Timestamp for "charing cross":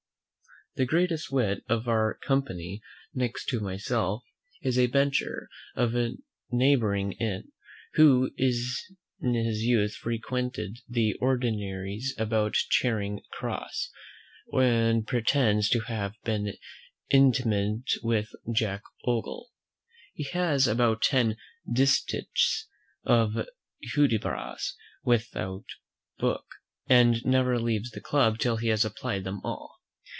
12.53-13.89